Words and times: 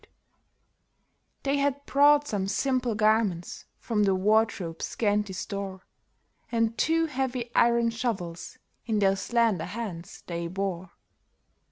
THE 0.01 0.07
DRUMMER 0.07 0.15
BOY'S 0.15 1.43
BURIAL 1.43 1.43
8l 1.43 1.43
They 1.43 1.57
had 1.61 1.85
brought 1.85 2.27
some 2.27 2.47
simple 2.47 2.95
garments 2.95 3.65
from 3.77 4.01
their 4.03 4.15
ward 4.15 4.59
robe's 4.59 4.85
scanty 4.87 5.33
store, 5.33 5.85
And 6.51 6.75
two 6.75 7.05
heavy 7.05 7.51
iron 7.53 7.91
shovels 7.91 8.57
in 8.87 8.97
their 8.97 9.15
slender 9.15 9.65
hands 9.65 10.23
they 10.25 10.47
bore. 10.47 10.89